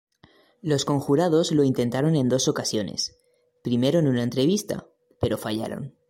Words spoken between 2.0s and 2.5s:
en dos